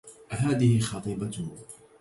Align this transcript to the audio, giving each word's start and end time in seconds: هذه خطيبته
هذه 0.29 0.79
خطيبته 0.79 1.45